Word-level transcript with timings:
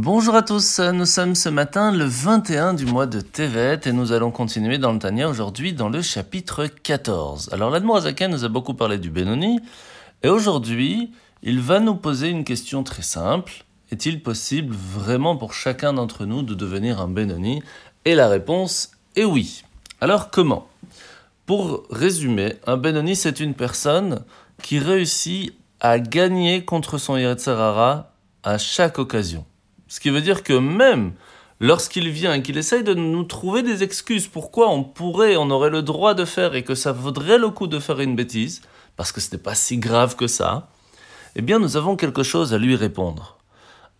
Bonjour 0.00 0.36
à 0.36 0.42
tous, 0.42 0.78
nous 0.78 1.06
sommes 1.06 1.34
ce 1.34 1.48
matin 1.48 1.90
le 1.90 2.04
21 2.04 2.74
du 2.74 2.86
mois 2.86 3.06
de 3.06 3.20
Tevet 3.20 3.80
et 3.84 3.90
nous 3.90 4.12
allons 4.12 4.30
continuer 4.30 4.78
dans 4.78 4.92
le 4.92 5.00
Tania 5.00 5.28
aujourd'hui 5.28 5.72
dans 5.72 5.88
le 5.88 6.02
chapitre 6.02 6.66
14. 6.68 7.48
Alors 7.50 7.70
l'Admorazaken 7.70 8.30
nous 8.30 8.44
a 8.44 8.48
beaucoup 8.48 8.74
parlé 8.74 8.98
du 8.98 9.10
Benoni 9.10 9.58
et 10.22 10.28
aujourd'hui 10.28 11.10
il 11.42 11.58
va 11.58 11.80
nous 11.80 11.96
poser 11.96 12.28
une 12.28 12.44
question 12.44 12.84
très 12.84 13.02
simple. 13.02 13.64
Est-il 13.90 14.22
possible 14.22 14.72
vraiment 14.72 15.36
pour 15.36 15.52
chacun 15.52 15.92
d'entre 15.92 16.26
nous 16.26 16.42
de 16.42 16.54
devenir 16.54 17.00
un 17.00 17.08
Benoni? 17.08 17.60
Et 18.04 18.14
la 18.14 18.28
réponse 18.28 18.92
est 19.16 19.24
oui. 19.24 19.64
Alors 20.00 20.30
comment? 20.30 20.68
Pour 21.44 21.82
résumer, 21.90 22.54
un 22.68 22.76
Benoni 22.76 23.16
c'est 23.16 23.40
une 23.40 23.54
personne 23.54 24.22
qui 24.62 24.78
réussit 24.78 25.58
à 25.80 25.98
gagner 25.98 26.64
contre 26.64 26.98
son 26.98 27.16
Yetzirara 27.16 28.12
à 28.44 28.58
chaque 28.58 29.00
occasion. 29.00 29.44
Ce 29.88 30.00
qui 30.00 30.10
veut 30.10 30.20
dire 30.20 30.42
que 30.42 30.52
même 30.52 31.12
lorsqu'il 31.60 32.08
vient 32.10 32.34
et 32.34 32.42
qu'il 32.42 32.58
essaye 32.58 32.84
de 32.84 32.94
nous 32.94 33.24
trouver 33.24 33.62
des 33.62 33.82
excuses 33.82 34.28
pourquoi 34.28 34.70
on 34.70 34.84
pourrait, 34.84 35.36
on 35.36 35.50
aurait 35.50 35.70
le 35.70 35.82
droit 35.82 36.14
de 36.14 36.24
faire 36.24 36.54
et 36.54 36.62
que 36.62 36.74
ça 36.74 36.92
vaudrait 36.92 37.38
le 37.38 37.50
coup 37.50 37.66
de 37.66 37.78
faire 37.78 38.00
une 38.00 38.14
bêtise, 38.14 38.62
parce 38.96 39.12
que 39.12 39.20
ce 39.20 39.32
n'est 39.32 39.42
pas 39.42 39.54
si 39.54 39.78
grave 39.78 40.14
que 40.16 40.26
ça, 40.26 40.68
eh 41.34 41.42
bien 41.42 41.58
nous 41.58 41.76
avons 41.76 41.96
quelque 41.96 42.22
chose 42.22 42.54
à 42.54 42.58
lui 42.58 42.76
répondre. 42.76 43.38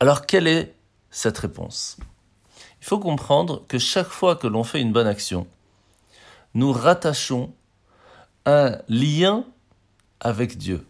Alors 0.00 0.26
quelle 0.26 0.46
est 0.46 0.74
cette 1.10 1.38
réponse? 1.38 1.96
Il 2.80 2.86
faut 2.86 2.98
comprendre 2.98 3.64
que 3.66 3.78
chaque 3.78 4.08
fois 4.08 4.36
que 4.36 4.46
l'on 4.46 4.64
fait 4.64 4.80
une 4.80 4.92
bonne 4.92 5.06
action, 5.06 5.46
nous 6.54 6.72
rattachons 6.72 7.52
un 8.46 8.78
lien 8.88 9.44
avec 10.20 10.56
Dieu. 10.56 10.86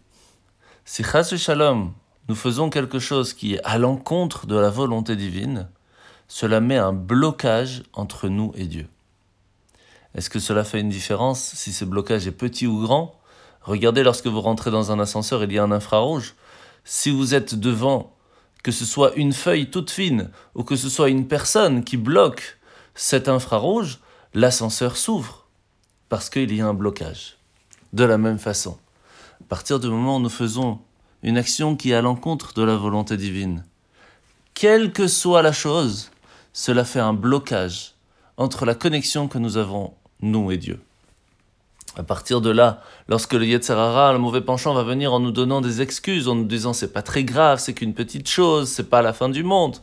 Si 0.85 1.03
Chas 1.03 1.35
Shalom, 1.35 1.93
nous 2.29 2.35
faisons 2.35 2.69
quelque 2.69 2.99
chose 2.99 3.33
qui 3.33 3.55
est 3.55 3.61
à 3.63 3.79
l'encontre 3.79 4.45
de 4.45 4.55
la 4.55 4.69
volonté 4.69 5.15
divine, 5.15 5.67
cela 6.27 6.61
met 6.61 6.77
un 6.77 6.93
blocage 6.93 7.81
entre 7.91 8.29
nous 8.29 8.53
et 8.55 8.65
Dieu. 8.65 8.87
Est-ce 10.13 10.29
que 10.29 10.37
cela 10.37 10.63
fait 10.63 10.79
une 10.79 10.89
différence 10.89 11.41
si 11.41 11.73
ce 11.73 11.85
blocage 11.85 12.27
est 12.27 12.31
petit 12.31 12.67
ou 12.67 12.81
grand? 12.81 13.19
Regardez 13.61 14.03
lorsque 14.03 14.27
vous 14.27 14.41
rentrez 14.41 14.69
dans 14.69 14.91
un 14.91 14.99
ascenseur, 14.99 15.43
il 15.43 15.51
y 15.51 15.57
a 15.57 15.63
un 15.63 15.71
infrarouge. 15.71 16.35
Si 16.83 17.09
vous 17.09 17.33
êtes 17.33 17.55
devant, 17.55 18.15
que 18.61 18.71
ce 18.71 18.85
soit 18.85 19.15
une 19.15 19.33
feuille 19.33 19.71
toute 19.71 19.89
fine 19.89 20.29
ou 20.53 20.63
que 20.63 20.75
ce 20.75 20.87
soit 20.87 21.09
une 21.09 21.27
personne 21.27 21.83
qui 21.83 21.97
bloque 21.97 22.59
cet 22.93 23.27
infrarouge, 23.27 24.01
l'ascenseur 24.35 24.97
s'ouvre 24.97 25.47
parce 26.09 26.29
qu'il 26.29 26.53
y 26.53 26.61
a 26.61 26.67
un 26.67 26.75
blocage. 26.75 27.37
De 27.91 28.03
la 28.03 28.19
même 28.19 28.37
façon, 28.37 28.77
à 29.41 29.45
partir 29.45 29.79
du 29.79 29.87
moment 29.87 30.17
où 30.17 30.19
nous 30.19 30.29
faisons 30.29 30.79
une 31.23 31.37
action 31.37 31.75
qui 31.75 31.91
est 31.91 31.95
à 31.95 32.01
l'encontre 32.01 32.53
de 32.53 32.63
la 32.63 32.75
volonté 32.75 33.17
divine. 33.17 33.63
Quelle 34.53 34.91
que 34.91 35.07
soit 35.07 35.41
la 35.41 35.51
chose, 35.51 36.11
cela 36.53 36.85
fait 36.85 36.99
un 36.99 37.13
blocage 37.13 37.95
entre 38.37 38.65
la 38.65 38.75
connexion 38.75 39.27
que 39.27 39.37
nous 39.37 39.57
avons, 39.57 39.93
nous 40.21 40.51
et 40.51 40.57
Dieu. 40.57 40.81
À 41.97 42.03
partir 42.03 42.39
de 42.39 42.49
là, 42.49 42.81
lorsque 43.07 43.33
le 43.33 43.45
Yetzerara, 43.45 44.13
le 44.13 44.19
mauvais 44.19 44.41
penchant, 44.41 44.73
va 44.73 44.83
venir 44.83 45.11
en 45.11 45.19
nous 45.19 45.31
donnant 45.31 45.59
des 45.59 45.81
excuses, 45.81 46.27
en 46.27 46.35
nous 46.35 46.45
disant 46.45 46.71
c'est 46.71 46.93
pas 46.93 47.01
très 47.01 47.23
grave, 47.23 47.59
c'est 47.59 47.73
qu'une 47.73 47.93
petite 47.93 48.29
chose, 48.29 48.69
c'est 48.69 48.89
pas 48.89 49.01
la 49.01 49.11
fin 49.11 49.27
du 49.27 49.43
monde. 49.43 49.77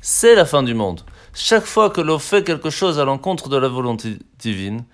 C'est 0.00 0.36
la 0.36 0.44
fin 0.44 0.62
du 0.62 0.74
monde. 0.74 1.00
Chaque 1.34 1.64
fois 1.64 1.90
que 1.90 2.00
l'on 2.00 2.20
fait 2.20 2.44
quelque 2.44 2.70
chose 2.70 3.00
à 3.00 3.04
l'encontre 3.04 3.48
de 3.48 3.56
la 3.56 3.68
volonté 3.68 4.18
divine, 4.38 4.84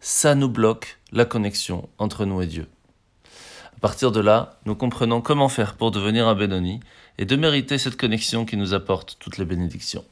ça 0.00 0.34
nous 0.34 0.48
bloque 0.48 1.00
la 1.10 1.24
connexion 1.24 1.88
entre 1.98 2.24
nous 2.24 2.42
et 2.42 2.46
Dieu. 2.46 2.66
Partir 3.82 4.12
de 4.12 4.20
là, 4.20 4.60
nous 4.64 4.76
comprenons 4.76 5.20
comment 5.20 5.48
faire 5.48 5.74
pour 5.74 5.90
devenir 5.90 6.28
un 6.28 6.36
Benoni 6.36 6.78
et 7.18 7.24
de 7.24 7.34
mériter 7.34 7.78
cette 7.78 7.96
connexion 7.96 8.44
qui 8.44 8.56
nous 8.56 8.74
apporte 8.74 9.16
toutes 9.18 9.38
les 9.38 9.44
bénédictions. 9.44 10.04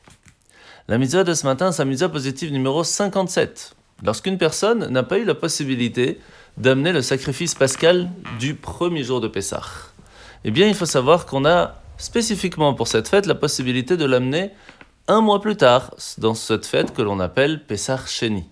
La 0.89 0.99
mitzvah 0.99 1.23
de 1.23 1.33
ce 1.35 1.47
matin, 1.47 1.71
c'est 1.71 1.83
la 1.83 1.89
mitzvah 1.89 2.09
positive 2.09 2.53
numéro 2.53 2.83
57. 2.83 3.77
Lorsqu'une 4.03 4.39
personne 4.39 4.89
n'a 4.89 5.05
pas 5.05 5.19
eu 5.19 5.25
la 5.25 5.37
possibilité 5.37 6.19
d'amener 6.57 6.91
le 6.91 7.01
sacrifice 7.01 7.55
pascal 7.55 8.11
du 8.41 8.57
premier 8.57 9.05
jour 9.05 9.21
de 9.21 9.29
Pessah, 9.29 9.63
eh 10.43 10.51
bien, 10.51 10.67
il 10.67 10.75
faut 10.75 10.85
savoir 10.85 11.25
qu'on 11.25 11.45
a 11.45 11.77
spécifiquement 11.97 12.75
pour 12.75 12.89
cette 12.89 13.07
fête 13.07 13.27
la 13.27 13.37
possibilité 13.37 13.97
de 13.97 14.05
l'amener 14.05 14.51
un 15.07 15.21
mois 15.21 15.41
plus 15.41 15.57
tard, 15.57 15.95
dans 16.19 16.35
cette 16.35 16.67
fête 16.67 16.93
que 16.93 17.03
l'on 17.03 17.21
appelle 17.21 17.65
Pessah 17.65 18.05
Sheni. 18.05 18.47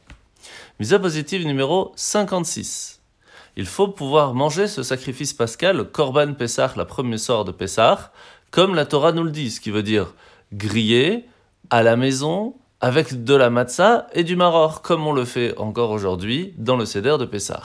Mitzvah 0.79 1.01
positive 1.01 1.45
numéro 1.45 1.93
56 1.97 2.99
il 3.59 3.67
faut 3.67 3.89
pouvoir 3.89 4.35
manger 4.35 4.69
ce 4.69 4.85
sacrifice 4.85 5.35
pascal, 5.35 5.91
Korban 5.91 6.35
Pessah, 6.35 6.75
la 6.77 6.85
première 6.85 7.19
sort 7.19 7.45
de 7.45 7.51
Pessah, 7.51 8.13
comme 8.53 8.77
la 8.77 8.87
Torah 8.87 9.11
nous 9.11 9.25
le 9.25 9.33
dit, 9.33 9.51
ce 9.51 9.61
qui 9.61 9.73
veut 9.73 9.83
dire 9.83 10.15
griller 10.53 11.25
à 11.69 11.83
la 11.83 11.97
maison 11.97 12.55
avec 12.81 13.25
de 13.25 13.35
la 13.35 13.51
matzah 13.51 14.07
et 14.13 14.23
du 14.23 14.37
maror, 14.37 14.81
comme 14.81 15.05
on 15.09 15.13
le 15.13 15.25
fait 15.25 15.59
encore 15.59 15.91
aujourd'hui 15.91 16.55
dans 16.57 16.77
le 16.77 16.87
Seder 16.87 17.17
de 17.19 17.25
Pessah. 17.25 17.65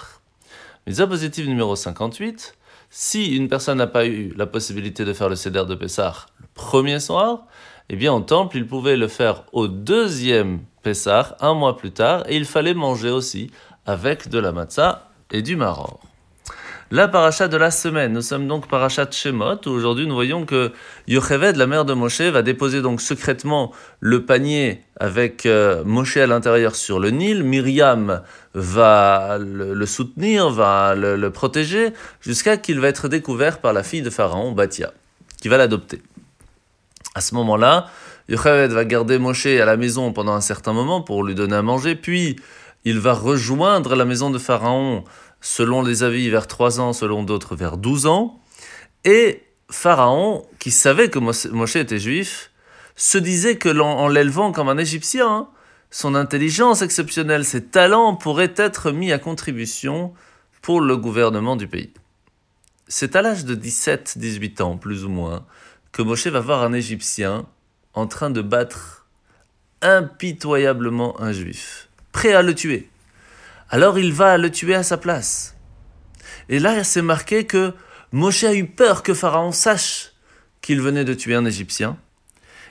Mise 0.87 1.05
positive 1.07 1.47
numéro 1.47 1.75
58, 1.75 2.57
si 2.89 3.35
une 3.35 3.47
personne 3.47 3.77
n'a 3.77 3.85
pas 3.85 4.07
eu 4.07 4.33
la 4.35 4.47
possibilité 4.47 5.05
de 5.05 5.13
faire 5.13 5.29
le 5.29 5.35
Seder 5.35 5.65
de 5.67 5.75
Pessah 5.75 6.25
le 6.41 6.47
premier 6.55 6.99
soir, 6.99 7.45
eh 7.89 7.95
bien 7.95 8.11
en 8.11 8.21
temple, 8.21 8.57
il 8.57 8.65
pouvait 8.65 8.97
le 8.97 9.07
faire 9.07 9.43
au 9.51 9.67
deuxième 9.67 10.61
Pessah, 10.81 11.37
un 11.39 11.53
mois 11.53 11.77
plus 11.77 11.91
tard, 11.91 12.23
et 12.27 12.35
il 12.35 12.45
fallait 12.45 12.73
manger 12.73 13.11
aussi 13.11 13.51
avec 13.85 14.27
de 14.29 14.39
la 14.39 14.51
matzah 14.51 15.12
et 15.31 15.41
du 15.41 15.55
Maror. 15.55 15.99
La 16.93 17.07
paracha 17.07 17.47
de 17.47 17.57
la 17.57 17.71
semaine, 17.71 18.13
nous 18.13 18.21
sommes 18.21 18.47
donc 18.47 18.67
paracha 18.67 19.05
de 19.05 19.13
Shemot, 19.13 19.65
où 19.65 19.69
aujourd'hui 19.69 20.05
nous 20.05 20.13
voyons 20.13 20.45
que 20.45 20.71
Yocheved, 21.07 21.55
la 21.55 21.65
mère 21.65 21.85
de 21.85 21.93
Moshe, 21.95 22.21
va 22.21 22.43
déposer 22.43 22.83
donc 22.83 23.01
secrètement 23.01 23.71
le 23.99 24.27
panier 24.27 24.83
avec 24.99 25.47
euh, 25.47 25.83
Moshe 25.85 26.17
à 26.17 26.27
l'intérieur 26.27 26.75
sur 26.75 26.99
le 26.99 27.09
Nil. 27.09 27.43
Myriam 27.43 28.21
va 28.53 29.39
le, 29.39 29.85
soutenir, 29.87 30.51
va 30.51 30.93
le, 30.93 31.29
protéger, 31.31 31.93
jusqu'à 32.21 32.57
qu'il 32.57 32.79
va 32.79 32.89
être 32.89 33.07
découvert 33.07 33.57
par 33.59 33.73
la 33.73 33.81
fille 33.81 34.03
de 34.03 34.11
Pharaon, 34.11 34.51
Batia, 34.51 34.93
qui 35.41 35.47
va 35.47 35.57
l'adopter. 35.57 35.99
À 37.15 37.21
ce 37.21 37.33
moment-là, 37.33 37.87
Yocheved 38.29 38.71
va 38.71 38.85
garder 38.85 39.17
Moshe 39.17 39.47
à 39.47 39.65
la 39.65 39.77
maison 39.77 40.13
pendant 40.13 40.33
un 40.33 40.41
certain 40.41 40.73
moment 40.73 41.01
pour 41.01 41.23
lui 41.23 41.33
donner 41.33 41.55
à 41.55 41.63
manger, 41.63 41.95
puis 41.95 42.35
il 42.85 42.99
va 42.99 43.13
rejoindre 43.13 43.95
la 43.95 44.05
maison 44.05 44.29
de 44.29 44.37
Pharaon, 44.37 45.03
selon 45.41 45.81
les 45.81 46.03
avis, 46.03 46.29
vers 46.29 46.47
3 46.47 46.79
ans, 46.79 46.93
selon 46.93 47.23
d'autres, 47.23 47.55
vers 47.55 47.77
12 47.77 48.05
ans. 48.07 48.41
Et 49.05 49.43
Pharaon, 49.69 50.45
qui 50.59 50.71
savait 50.71 51.09
que 51.09 51.19
Moshe 51.19 51.75
était 51.75 51.99
juif, 51.99 52.51
se 52.95 53.17
disait 53.17 53.57
que 53.57 53.69
en 53.79 54.07
l'élevant 54.07 54.51
comme 54.51 54.69
un 54.69 54.77
Égyptien, 54.77 55.47
son 55.89 56.15
intelligence 56.15 56.81
exceptionnelle, 56.81 57.45
ses 57.45 57.65
talents 57.65 58.15
pourraient 58.15 58.53
être 58.55 58.91
mis 58.91 59.11
à 59.11 59.19
contribution 59.19 60.13
pour 60.61 60.81
le 60.81 60.97
gouvernement 60.97 61.55
du 61.55 61.67
pays. 61.67 61.93
C'est 62.87 63.15
à 63.15 63.21
l'âge 63.21 63.45
de 63.45 63.55
17-18 63.55 64.61
ans, 64.61 64.77
plus 64.77 65.05
ou 65.05 65.09
moins, 65.09 65.45
que 65.91 66.01
Moshe 66.01 66.27
va 66.27 66.39
voir 66.39 66.63
un 66.63 66.73
Égyptien 66.73 67.45
en 67.93 68.07
train 68.07 68.29
de 68.29 68.41
battre 68.41 69.07
impitoyablement 69.81 71.19
un 71.21 71.31
juif 71.31 71.89
prêt 72.13 72.31
à 72.31 72.41
le 72.41 72.55
tuer. 72.55 72.89
Alors 73.69 73.99
il 73.99 74.13
va 74.13 74.37
le 74.37 74.49
tuer 74.49 74.75
à 74.75 74.83
sa 74.83 74.97
place. 74.97 75.57
Et 76.47 76.59
là, 76.59 76.85
c'est 76.85 77.01
marqué 77.01 77.45
que 77.45 77.73
Moshe 78.13 78.45
a 78.45 78.53
eu 78.53 78.65
peur 78.65 79.03
que 79.03 79.13
Pharaon 79.13 79.51
sache 79.51 80.13
qu'il 80.61 80.79
venait 80.79 81.03
de 81.03 81.13
tuer 81.13 81.35
un 81.35 81.45
Égyptien. 81.45 81.97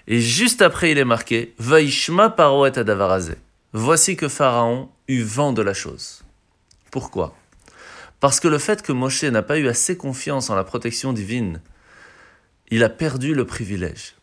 Et 0.07 0.21
juste 0.21 0.63
après, 0.63 0.93
il 0.93 0.99
est 0.99 1.05
marqué 1.05 1.55
Vaishma 1.59 2.31
paroet 2.31 2.79
adavarazé. 2.79 3.35
Voici 3.73 4.17
que 4.17 4.29
Pharaon 4.29 4.91
eut 5.09 5.23
vent 5.23 5.53
de 5.53 5.63
la 5.63 5.75
chose. 5.75 6.23
Pourquoi? 6.91 7.37
Parce 8.21 8.39
que 8.39 8.49
le 8.49 8.59
fait 8.59 8.83
que 8.83 8.93
Moshe 8.93 9.25
n'a 9.25 9.43
pas 9.43 9.59
eu 9.59 9.69
assez 9.69 9.97
confiance 9.97 10.51
en 10.51 10.55
la 10.55 10.65
protection 10.65 11.13
divine, 11.13 11.61
il 12.71 12.85
a 12.85 12.89
perdu 12.89 13.35
le 13.35 13.45
privilège. 13.45 14.15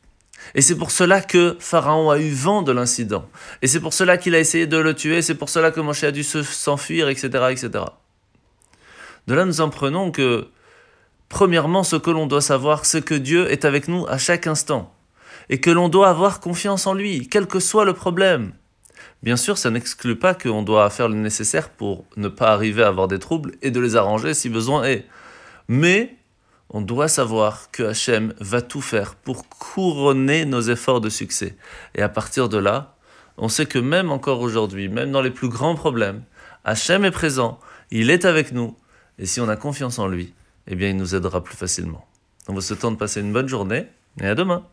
Et 0.56 0.62
c'est 0.62 0.76
pour 0.76 0.92
cela 0.92 1.22
que 1.22 1.58
Pharaon 1.60 2.10
a 2.10 2.20
eu 2.20 2.32
vent 2.32 2.62
de 2.62 2.72
l'incident. 2.72 3.26
Et 3.62 3.68
c'est 3.68 3.80
pour 3.80 3.94
cela 3.94 4.18
qu'il 4.18 4.36
a 4.36 4.40
essayé 4.40 4.68
de 4.68 4.78
le 4.78 4.94
tuer. 4.94 5.22
C'est 5.22 5.36
pour 5.36 5.50
cela 5.50 5.72
que 5.72 5.80
Moshe 5.80 6.04
a 6.04 6.12
dû 6.12 6.24
s'enfuir, 6.24 7.10
etc., 7.10 7.28
etc. 7.52 7.70
De 9.28 9.34
là, 9.34 9.46
nous 9.46 9.62
en 9.62 9.70
prenons 9.70 10.12
que, 10.12 10.48
premièrement, 11.28 11.84
ce 11.84 11.96
que 11.96 12.10
l'on 12.10 12.26
doit 12.26 12.42
savoir, 12.42 12.86
c'est 12.86 13.04
que 13.04 13.14
Dieu 13.16 13.52
est 13.52 13.66
avec 13.66 13.88
nous 13.88 14.06
à 14.08 14.18
chaque 14.18 14.48
instant. 14.48 14.94
Et 15.50 15.60
que 15.60 15.70
l'on 15.70 15.90
doit 15.90 16.10
avoir 16.10 16.40
confiance 16.40 16.88
en 16.88 16.94
lui, 16.94 17.28
quel 17.28 17.48
que 17.48 17.60
soit 17.60 17.86
le 17.86 17.94
problème. 17.94 18.54
Bien 19.22 19.36
sûr, 19.36 19.58
ça 19.58 19.70
n'exclut 19.70 20.16
pas 20.16 20.34
qu'on 20.34 20.64
doit 20.64 20.90
faire 20.90 21.10
le 21.10 21.16
nécessaire 21.16 21.70
pour 21.70 22.06
ne 22.16 22.28
pas 22.28 22.52
arriver 22.52 22.84
à 22.84 22.88
avoir 22.88 23.08
des 23.08 23.20
troubles 23.20 23.56
et 23.62 23.72
de 23.72 23.80
les 23.80 23.96
arranger 23.96 24.34
si 24.34 24.50
besoin 24.50 24.84
est. 24.84 25.06
Mais 25.68 26.16
on 26.70 26.82
doit 26.82 27.08
savoir 27.08 27.72
que 27.72 27.84
Hachem 27.84 28.34
va 28.40 28.62
tout 28.62 28.82
faire 28.82 29.16
pour 29.16 29.48
couronner 29.50 30.46
nos 30.46 30.62
efforts 30.62 31.02
de 31.02 31.10
succès. 31.10 31.58
Et 31.96 32.02
à 32.02 32.10
partir 32.10 32.50
de 32.50 32.58
là, 32.58 32.96
on 33.38 33.50
sait 33.50 33.66
que 33.66 33.80
même 33.80 34.12
encore 34.12 34.42
aujourd'hui, 34.42 34.90
même 34.90 35.12
dans 35.12 35.22
les 35.22 35.32
plus 35.32 35.50
grands 35.50 35.76
problèmes, 35.76 36.24
Hachem 36.66 37.06
est 37.06 37.12
présent, 37.12 37.60
il 37.90 38.10
est 38.10 38.26
avec 38.26 38.52
nous, 38.52 38.76
et 39.18 39.26
si 39.26 39.40
on 39.42 39.50
a 39.50 39.56
confiance 39.56 39.98
en 39.98 40.08
lui, 40.08 40.34
eh 40.68 40.76
bien 40.76 40.90
il 40.90 40.98
nous 40.98 41.16
aidera 41.16 41.44
plus 41.44 41.56
facilement. 41.56 42.06
On 42.48 42.54
vous 42.54 42.62
souhaite 42.62 42.86
de 42.86 42.96
passer 42.96 43.22
une 43.22 43.34
bonne 43.34 43.48
journée, 43.48 43.88
et 44.22 44.28
à 44.28 44.36
demain 44.36 44.66